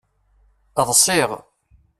Ḍṣiɣ. 0.87 1.29